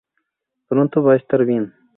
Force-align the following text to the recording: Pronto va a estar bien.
Pronto 0.67 1.03
va 1.03 1.13
a 1.13 1.17
estar 1.17 1.45
bien. 1.45 1.71